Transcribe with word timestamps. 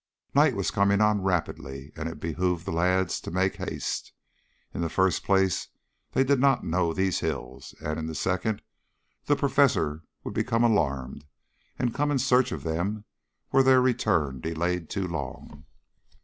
Night 0.33 0.55
was 0.55 0.71
coming 0.71 0.99
on 0.99 1.21
rapidly 1.21 1.91
and 1.95 2.09
it 2.09 2.19
behooved 2.19 2.65
the 2.65 2.71
lads 2.71 3.21
to 3.21 3.29
make 3.29 3.57
haste. 3.57 4.13
In 4.73 4.81
the 4.81 4.89
first 4.89 5.23
place 5.23 5.67
they 6.13 6.23
did 6.23 6.39
not 6.39 6.63
know 6.63 6.91
these 6.91 7.19
hills, 7.19 7.75
and, 7.79 7.99
in 7.99 8.07
the 8.07 8.15
second, 8.15 8.63
the 9.25 9.35
professor 9.35 10.01
would 10.23 10.33
become 10.33 10.63
alarmed 10.63 11.25
and 11.77 11.93
come 11.93 12.09
in 12.09 12.17
search 12.17 12.51
of 12.51 12.63
them 12.63 13.05
were 13.51 13.61
their 13.61 13.79
return 13.79 14.39
delayed 14.41 14.89
too 14.89 15.07
long. 15.07 15.65